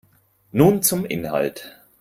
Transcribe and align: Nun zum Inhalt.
Nun 0.51 0.81
zum 0.81 1.05
Inhalt. 1.05 1.79